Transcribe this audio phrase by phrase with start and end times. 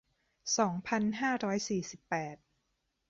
[0.57, 2.35] สองพันห้าร้อยสี่สิบแปด